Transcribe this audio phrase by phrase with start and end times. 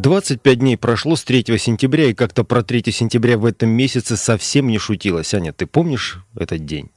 [0.00, 4.68] 25 дней прошло с 3 сентября, и как-то про 3 сентября в этом месяце совсем
[4.68, 5.34] не шутилось.
[5.34, 6.90] Аня, ты помнишь этот день?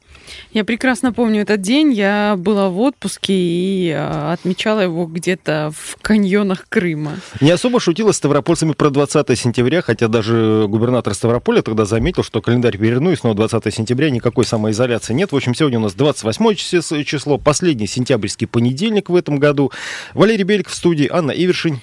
[0.52, 1.91] Я прекрасно помню этот день.
[1.91, 7.20] Я была в отпуске и а, отмечала его где-то в каньонах Крыма.
[7.41, 12.41] Не особо шутила с ставропольцами про 20 сентября, хотя даже губернатор Ставрополя тогда заметил, что
[12.41, 15.32] календарь переверну, и снова 20 сентября никакой самоизоляции нет.
[15.32, 16.55] В общем, сегодня у нас 28
[17.04, 19.72] число, последний сентябрьский понедельник в этом году.
[20.13, 21.82] Валерий Белик в студии, Анна Ивершин.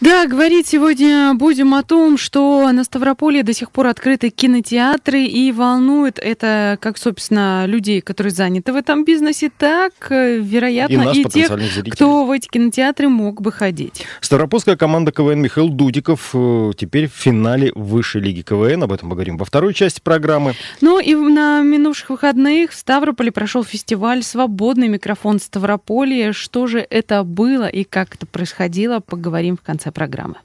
[0.00, 5.50] Да, говорить сегодня будем о том, что на Ставрополе до сих пор открыты кинотеатры и
[5.50, 11.24] волнует это как, собственно, людей, которые заняты в этом бизнесе, так, э, вероятно, и, и
[11.24, 11.90] тех, зрителей.
[11.90, 14.06] кто в эти кинотеатры мог бы ходить.
[14.20, 18.84] Ставропольская команда КВН Михаил Дудиков э, теперь в финале высшей лиги КВН.
[18.84, 20.54] Об этом поговорим во второй части программы.
[20.80, 26.32] Ну и на минувших выходных в Ставрополе прошел фестиваль «Свободный микрофон Ставрополья».
[26.32, 30.36] Что же это было и как это происходило, поговорим в конце конце программы.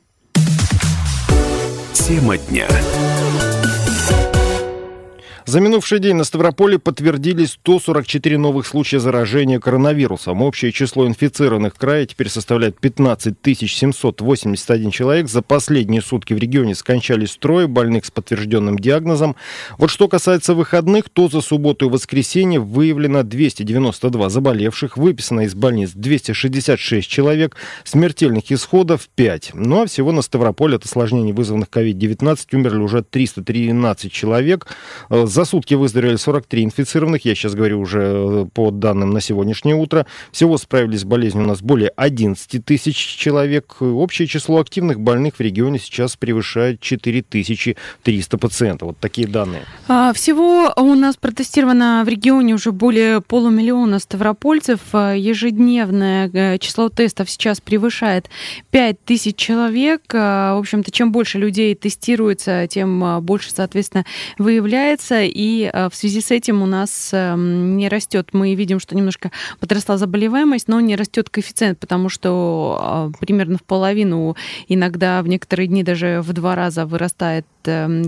[1.94, 2.68] Тема дня.
[5.46, 10.42] За минувший день на Ставрополе подтвердили 144 новых случая заражения коронавирусом.
[10.42, 15.28] Общее число инфицированных в крае теперь составляет 15 781 человек.
[15.28, 19.36] За последние сутки в регионе скончались трое больных с подтвержденным диагнозом.
[19.78, 25.92] Вот что касается выходных, то за субботу и воскресенье выявлено 292 заболевших, выписано из больниц
[25.94, 29.52] 266 человек, смертельных исходов 5.
[29.56, 34.68] Ну а всего на Ставрополе от осложнений, вызванных COVID-19, умерли уже 313 человек.
[35.34, 40.06] За сутки выздоровели 43 инфицированных, я сейчас говорю уже э, по данным на сегодняшнее утро.
[40.32, 43.78] Всего справились с болезнью у нас более 11 тысяч человек.
[43.82, 48.90] Общее число активных больных в регионе сейчас превышает 4300 пациентов.
[48.90, 49.64] Вот такие данные.
[49.88, 54.82] А, всего у нас протестировано в регионе уже более полумиллиона ставропольцев.
[54.92, 58.30] А, ежедневное э, число тестов сейчас превышает
[58.70, 60.14] 5 тысяч человек.
[60.14, 64.06] В общем-то, чем больше людей тестируется, тем больше, соответственно,
[64.38, 68.30] выявляется и э, в связи с этим у нас эм, не растет.
[68.34, 73.64] Мы видим, что немножко подросла заболеваемость, но не растет коэффициент, потому что а, примерно в
[73.64, 74.36] половину,
[74.68, 77.46] иногда в некоторые дни даже в два раза вырастает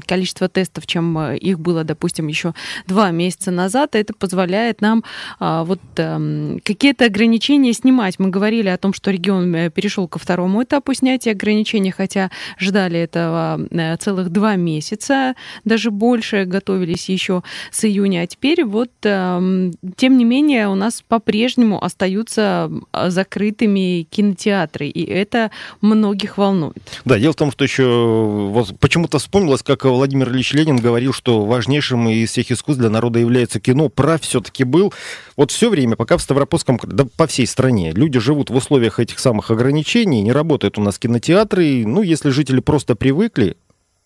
[0.06, 2.54] количество тестов, чем э, их было, допустим, еще
[2.88, 3.96] два месяца назад.
[3.96, 5.04] Это позволяет нам
[5.40, 8.20] а, вот эм, какие-то ограничения снимать.
[8.20, 13.00] Мы говорили о том, что регион э, перешел ко второму этапу снятия ограничений, хотя ждали
[13.00, 13.60] этого
[14.00, 20.26] целых два месяца, даже больше готовились еще с июня, а теперь вот, эм, тем не
[20.26, 25.52] менее, у нас по-прежнему остаются э, закрытыми кинотеатры, и это
[25.82, 27.02] многих волнует.
[27.06, 31.46] Да, дело в том, что еще вот почему-то вспомнилось, как Владимир Ильич Ленин говорил, что
[31.46, 33.90] важнейшим из всех искусств для народа является кино.
[33.90, 34.92] Прав все-таки был.
[35.38, 39.20] Вот все время, пока в Ставропольском, да по всей стране, люди живут в условиях этих
[39.20, 43.56] самых ограничений, не работают у нас кинотеатры, ну, если жители просто привыкли,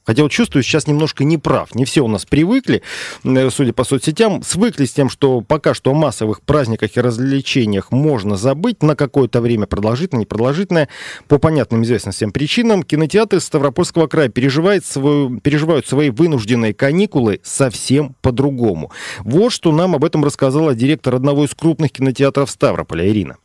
[0.06, 1.76] Хотя вот чувствую, сейчас немножко неправ.
[1.76, 2.82] Не все у нас привыкли,
[3.24, 7.92] э, судя по соцсетям, свыкли с тем, что пока что о массовых праздниках и развлечениях
[7.92, 10.90] можно забыть на какое-то время, продолжительное, непродолжительное,
[11.28, 12.84] по понятным известным всем причинам.
[12.84, 18.92] Кинотеатры Ставропольского края переживают, свою, переживают свои вынужденные каникулы совсем по-другому.
[19.20, 23.38] Вот что нам об этом рассказала директор одного из крупных кинотеатров Ставрополя Ирина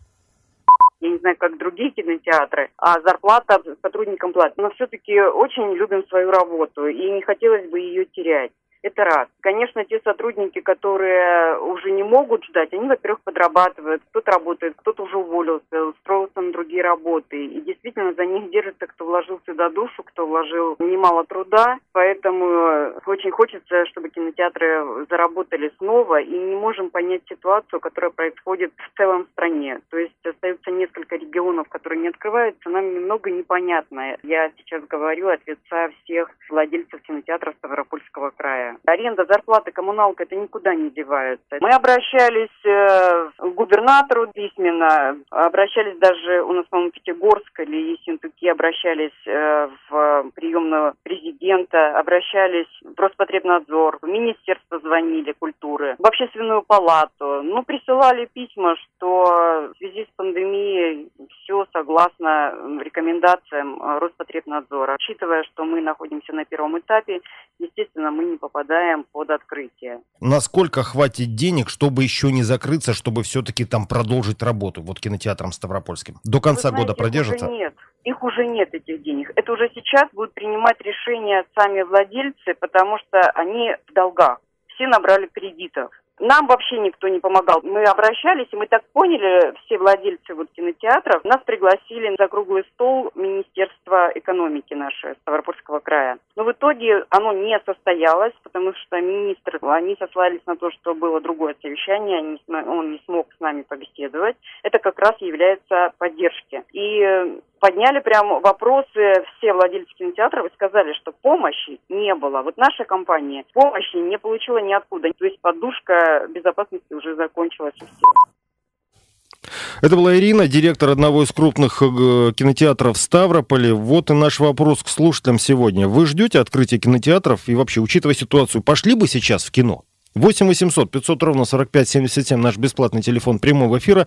[1.05, 4.57] я не знаю, как другие кинотеатры, а зарплата сотрудникам платят.
[4.57, 8.53] Но все-таки очень любим свою работу, и не хотелось бы ее терять.
[8.85, 9.29] Это раз.
[9.41, 14.03] Конечно, те сотрудники, которые уже не могут ждать, они, во-первых, подрабатывают.
[14.11, 17.47] Кто-то работает, кто-то уже уволился, устроился на другие работы.
[17.47, 21.79] И действительно за них держится, кто вложил сюда душу, кто вложил немало труда.
[21.93, 26.21] Поэтому очень хочется, чтобы кинотеатры заработали снова.
[26.21, 29.81] И не можем понять ситуацию, которая происходит в целом стране.
[29.89, 32.69] То есть остаются несколько регионов, которые не открываются.
[32.69, 34.19] Нам немного непонятно.
[34.23, 38.74] Я сейчас говорю от лица всех владельцев кинотеатров Ставропольского края.
[38.87, 41.59] Аренда, зарплата, коммуналка, это никуда не девается.
[41.61, 49.27] Мы обращались э, к губернатору письменно, обращались даже у нас, по-моему, Пятигорск или Ессентуки, обращались
[49.27, 57.43] э, в приемную президента, обращались в Роспотребнадзор, в Министерство звонили культуры, в общественную палату.
[57.43, 61.11] Ну, присылали письма, что в связи с пандемией
[61.45, 64.97] все согласно рекомендациям Роспотребнадзора.
[64.97, 67.21] Учитывая, что мы находимся на первом этапе,
[67.59, 70.01] естественно, мы не попадаем под открытие.
[70.21, 76.17] Насколько хватит денег, чтобы еще не закрыться, чтобы все-таки там продолжить работу, вот кинотеатром Ставропольским?
[76.25, 77.47] До конца знаете, года продержится?
[77.47, 77.75] Нет.
[78.05, 79.31] Их уже нет, этих денег.
[79.37, 84.41] Это уже сейчас будут принимать решения сами владельцы, потому что они в долгах.
[84.75, 85.91] Все набрали кредитов.
[86.21, 87.61] Нам вообще никто не помогал.
[87.63, 93.11] Мы обращались, и мы так поняли, все владельцы вот кинотеатров, нас пригласили за круглый стол
[93.15, 96.19] Министерства экономики нашего Ставропольского края.
[96.37, 101.21] Но в итоге оно не состоялось, потому что министр, они сослались на то, что было
[101.21, 104.37] другое совещание, он не смог с нами побеседовать.
[104.63, 106.63] Это как раз является поддержки.
[106.73, 112.43] И подняли прям вопросы все владельцы кинотеатров и сказали, что помощи не было.
[112.43, 115.09] Вот наша компания помощи не получила ниоткуда.
[115.17, 119.49] То есть подушка безопасности уже закончилась у всех.
[119.81, 123.73] Это была Ирина, директор одного из крупных э, кинотеатров в Ставрополе.
[123.73, 125.89] Вот и наш вопрос к слушателям сегодня.
[125.89, 129.85] Вы ждете открытия кинотеатров и вообще, учитывая ситуацию, пошли бы сейчас в кино?
[130.15, 134.07] 8 800 500 ровно 45 77 наш бесплатный телефон прямого эфира.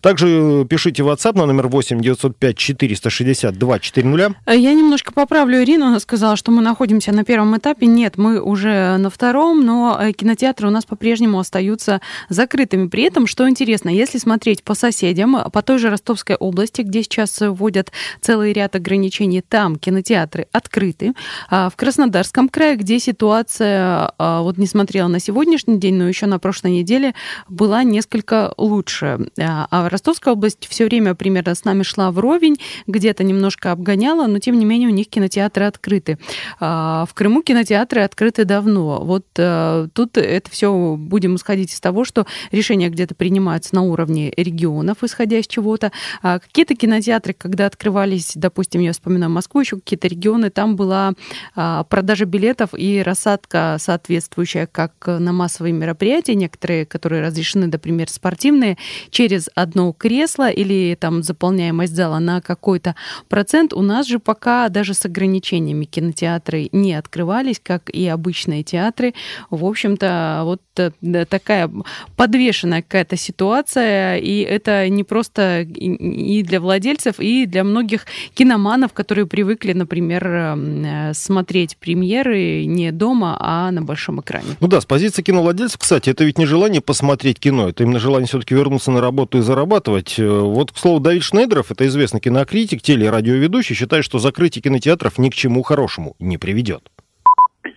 [0.00, 4.34] Также э, пишите в WhatsApp на номер 8 905 462 400.
[4.52, 5.86] Я немножко поправлю Ирину.
[5.86, 7.86] Она сказала, что мы находимся на первом этапе.
[7.86, 12.86] Нет, мы уже на втором, но э, кинотеатры у нас по-прежнему остаются закрытыми.
[12.86, 17.36] При этом, что интересно, если смотреть по соседям, по той же Ростовской области, где сейчас
[17.40, 17.90] вводят
[18.20, 21.14] целый ряд ограничений, там кинотеатры открыты.
[21.50, 26.26] А в Краснодарском крае, где ситуация, вот не смотрела на сегодня, сегодняшний день, но еще
[26.26, 27.14] на прошлой неделе
[27.48, 29.30] была несколько лучше.
[29.40, 34.40] А, а Ростовская область все время примерно с нами шла вровень, где-то немножко обгоняла, но
[34.40, 36.18] тем не менее у них кинотеатры открыты.
[36.60, 39.00] А, в Крыму кинотеатры открыты давно.
[39.02, 44.30] Вот э, тут это все будем исходить из того, что решения где-то принимаются на уровне
[44.36, 45.92] регионов, исходя из чего-то.
[46.22, 51.14] А какие-то кинотеатры, когда открывались, допустим, я вспоминаю Москву, еще какие-то регионы, там была
[51.54, 58.76] продажа билетов и рассадка соответствующая как на массовые мероприятия, некоторые, которые разрешены, например, спортивные,
[59.10, 62.96] через одно кресло или там заполняемость зала на какой-то
[63.28, 63.72] процент.
[63.72, 69.14] У нас же пока даже с ограничениями кинотеатры не открывались, как и обычные театры.
[69.50, 70.90] В общем-то, вот э,
[71.26, 71.70] такая
[72.16, 79.26] подвешенная какая-то ситуация, и это не просто и для владельцев, и для многих киноманов, которые
[79.26, 84.56] привыкли, например, э, смотреть премьеры не дома, а на большом экране.
[84.60, 88.26] Ну да, с позиции киновладельцев, кстати, это ведь не желание посмотреть кино, это именно желание
[88.26, 90.18] все-таки вернуться на работу и зарабатывать.
[90.18, 94.62] Э, вот, к слову, Давид Шнейдеров, это известный кинокритик, теле- и радиоведущий, считает, что закрытие
[94.62, 96.80] кинотеатров ни к чему хорошему не приведет.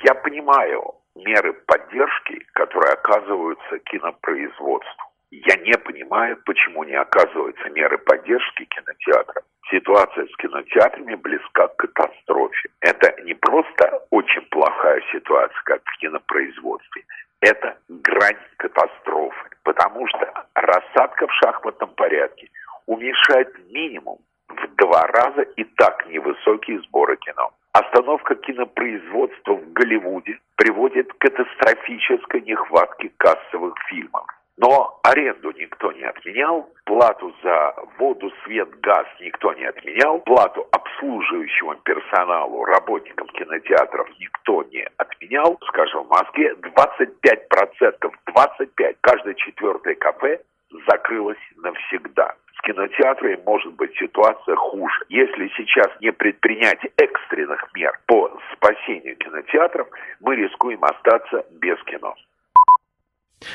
[0.05, 5.05] Я понимаю меры поддержки, которые оказываются кинопроизводству.
[5.31, 9.43] Я не понимаю, почему не оказываются меры поддержки кинотеатра.
[9.69, 12.69] Ситуация с кинотеатрами близка к катастрофе.
[12.79, 17.03] Это не просто очень плохая ситуация, как в кинопроизводстве
[17.41, 22.49] это грань катастрофы, потому что рассадка в шахматном порядке
[22.85, 27.51] уменьшает минимум в два раза и так невысокие сборы кино.
[27.73, 34.25] Остановка кинопроизводства в Голливуде приводит к катастрофической нехватке кассовых фильмов.
[34.61, 41.73] Но аренду никто не отменял, плату за воду, свет, газ никто не отменял, плату обслуживающему
[41.77, 45.57] персоналу, работникам кинотеатров никто не отменял.
[45.67, 50.41] Скажем, в Москве 25%, 25%, каждое четвертое кафе
[50.87, 52.35] закрылось навсегда.
[52.55, 55.05] С кинотеатрами может быть ситуация хуже.
[55.09, 59.87] Если сейчас не предпринять экстренных мер по спасению кинотеатров,
[60.19, 62.13] мы рискуем остаться без кино.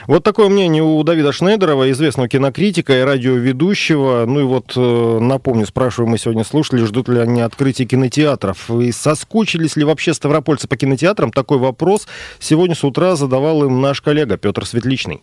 [0.07, 4.25] Вот такое мнение у Давида Шнейдерова, известного кинокритика и радиоведущего.
[4.27, 8.71] Ну и вот, э, напомню, спрашиваем мы сегодня слушали, ждут ли они открытия кинотеатров.
[8.71, 11.33] И соскучились ли вообще ставропольцы по кинотеатрам?
[11.33, 12.07] Такой вопрос
[12.39, 15.23] сегодня с утра задавал им наш коллега Петр Светличный.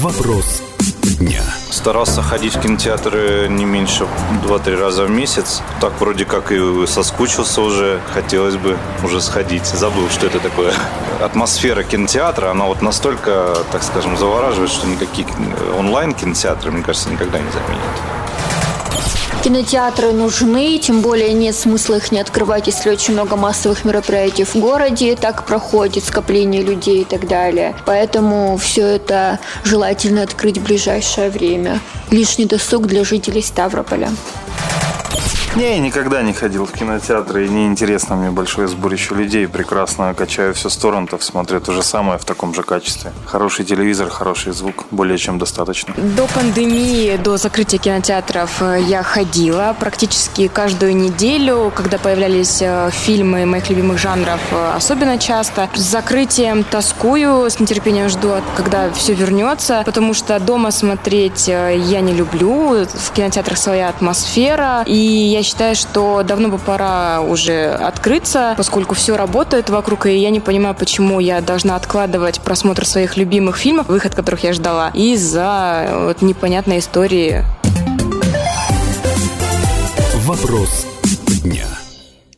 [0.00, 0.62] Вопрос
[1.18, 1.42] дня.
[1.84, 4.06] Старался ходить в кинотеатры не меньше
[4.42, 5.60] 2-3 раза в месяц.
[5.82, 8.00] Так вроде как и соскучился уже.
[8.14, 9.66] Хотелось бы уже сходить.
[9.66, 10.72] Забыл, что это такое.
[11.20, 15.28] Атмосфера кинотеатра, она вот настолько, так скажем, завораживает, что никакие
[15.78, 18.23] онлайн-кинотеатры, мне кажется, никогда не заменят.
[19.44, 24.56] Кинотеатры нужны, тем более нет смысла их не открывать, если очень много массовых мероприятий в
[24.56, 27.76] городе, так проходит скопление людей и так далее.
[27.84, 31.80] Поэтому все это желательно открыть в ближайшее время.
[32.10, 34.08] Лишний досуг для жителей Ставрополя.
[35.56, 39.46] Не, никогда не ходил в кинотеатры, и неинтересно мне большое сборище людей.
[39.46, 43.12] Прекрасно качаю все с торрентов, смотрю то же самое в таком же качестве.
[43.24, 45.94] Хороший телевизор, хороший звук, более чем достаточно.
[46.16, 53.46] До пандемии, до закрытия кинотеатров э, я ходила практически каждую неделю, когда появлялись э, фильмы
[53.46, 55.70] моих любимых жанров, э, особенно часто.
[55.74, 62.12] С закрытием тоскую, с нетерпением жду, когда все вернется, потому что дома смотреть я не
[62.12, 68.94] люблю, в кинотеатрах своя атмосфера, и я считаю, что давно бы пора уже открыться, поскольку
[68.94, 73.88] все работает вокруг, и я не понимаю, почему я должна откладывать просмотр своих любимых фильмов,
[73.88, 77.44] выход которых я ждала, из-за вот непонятной истории.
[80.24, 80.86] Вопрос
[81.42, 81.83] дня.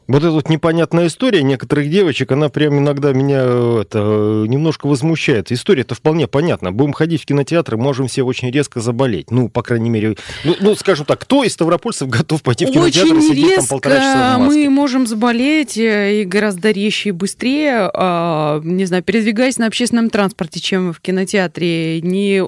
[0.09, 3.43] Вот эта вот непонятная история некоторых девочек, она прям иногда меня
[3.81, 5.51] это, немножко возмущает.
[5.51, 6.71] История-то вполне понятна.
[6.71, 9.31] Будем ходить в кинотеатры, можем все очень резко заболеть.
[9.31, 13.15] Ну, по крайней мере, ну, ну скажу так, кто из ставропольцев готов пойти в кинотеатр
[13.15, 14.61] очень и сидеть резко там полтора часа в маске?
[14.61, 20.11] мы можем заболеть э, и гораздо резче и быстрее, а, не знаю, передвигаясь на общественном
[20.11, 22.01] транспорте, чем в кинотеатре.
[22.01, 22.43] Не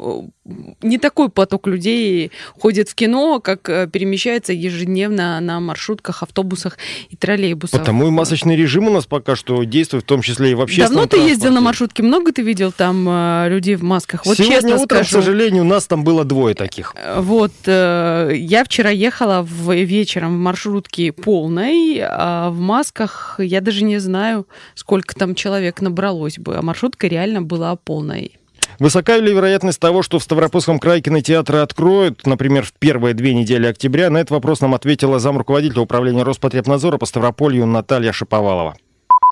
[0.82, 6.78] не такой поток людей ходит в кино, как э, перемещается ежедневно на маршрутках, автобусах
[7.10, 7.80] и троллейбусах.
[7.80, 11.04] Потому и масочный режим у нас пока что действует, в том числе и в общественном
[11.04, 11.54] Давно ты ездил транспорте.
[11.54, 12.02] на маршрутке?
[12.02, 14.24] Много ты видел там э, людей в масках?
[14.24, 15.08] Вот Сегодня честно утром, скажу.
[15.08, 16.94] к сожалению, у нас там было двое таких.
[17.16, 23.84] Вот, э, я вчера ехала в, вечером в маршрутке полной, а в масках я даже
[23.84, 28.37] не знаю, сколько там человек набралось бы, а маршрутка реально была полной.
[28.80, 33.66] Высока ли вероятность того, что в Ставропольском крае кинотеатры откроют, например, в первые две недели
[33.66, 34.08] октября?
[34.08, 38.74] На этот вопрос нам ответила замруководителя управления Роспотребнадзора по Ставрополью Наталья Шаповалова.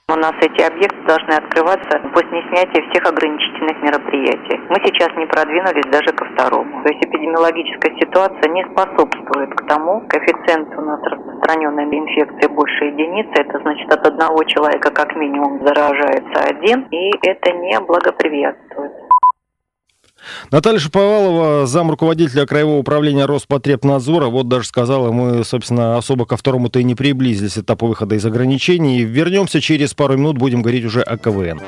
[0.08, 4.58] У нас эти объекты должны открываться после снятия всех ограничительных мероприятий.
[4.70, 6.82] Мы сейчас не продвинулись даже ко второму.
[6.82, 13.34] То есть эпидемиологическая ситуация не способствует к тому, коэффициент у нас распространенной инфекции больше единицы,
[13.34, 18.92] это значит от одного человека как минимум заражается один, и это не благоприятствует.
[20.50, 26.78] Наталья Шаповалова, зам руководителя Краевого управления Роспотребнадзора, вот даже сказала, мы, собственно, особо ко второму-то
[26.78, 29.02] и не приблизились этапу выхода из ограничений.
[29.02, 31.60] Вернемся через пару минут, будем говорить уже о КВН.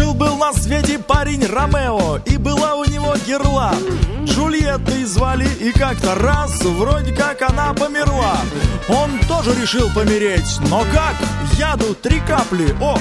[0.00, 3.74] Жил-был на свете парень Ромео, и была у него герла.
[4.24, 8.38] Джульеттой звали, и как-то раз вроде как она померла.
[8.88, 11.16] Он тоже решил помереть, но как?
[11.58, 12.98] Яду три капли, о!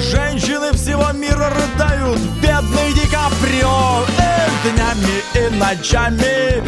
[0.00, 6.64] Женщины всего мира рыдают, бедный Ди Каприо Эх, Днями и ночами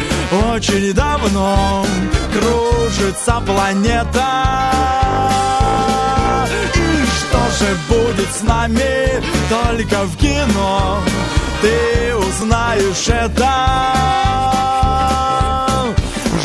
[0.53, 1.83] очень давно
[2.31, 4.27] кружится планета
[6.75, 10.99] И что же будет с нами только в кино.
[11.61, 13.49] Ты узнаешь это.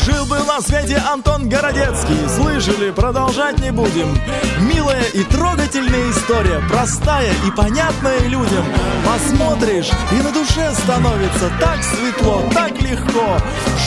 [0.05, 2.17] Жил-был на свете Антон Городецкий.
[2.35, 4.17] Слышали, продолжать не будем.
[4.61, 8.65] Милая и трогательная история Простая и понятная людям.
[9.05, 13.37] Посмотришь, и на душе становится Так светло, так легко.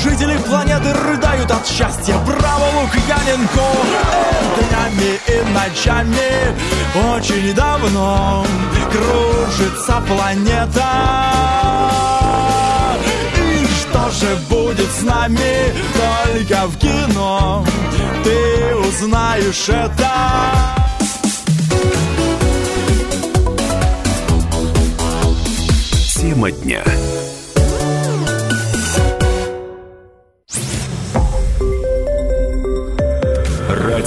[0.03, 2.17] Жители планеты рыдают от счастья.
[2.27, 4.24] Браво, Лукьяненко
[5.27, 6.55] и ночами.
[7.15, 8.47] Очень давно
[8.91, 10.87] Кружится планета.
[13.37, 15.73] И что же будет с нами?
[15.95, 17.67] Только в кино
[18.23, 20.11] Ты узнаешь это.
[26.21, 26.83] Тема дня.